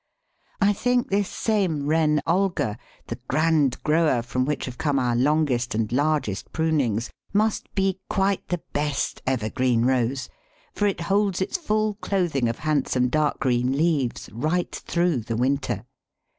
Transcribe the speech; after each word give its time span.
I 0.59 0.73
think 0.73 1.09
this 1.11 1.29
same 1.29 1.85
Reine 1.85 2.21
Olga, 2.25 2.79
the 3.05 3.19
grand 3.27 3.77
grower 3.83 4.23
from 4.23 4.45
which 4.45 4.65
have 4.65 4.79
come 4.79 4.97
our 4.97 5.15
longest 5.15 5.75
and 5.75 5.91
largest 5.91 6.51
prunings, 6.51 7.11
must 7.33 7.71
be 7.75 7.99
quite 8.09 8.47
the 8.47 8.63
best 8.73 9.21
evergreen 9.27 9.85
Rose, 9.85 10.27
for 10.73 10.87
it 10.87 11.01
holds 11.01 11.39
its 11.39 11.59
full 11.59 11.93
clothing 12.01 12.49
of 12.49 12.57
handsome 12.57 13.09
dark 13.09 13.39
green 13.41 13.73
leaves 13.77 14.27
right 14.33 14.75
through 14.75 15.17
the 15.17 15.37
winter. 15.37 15.85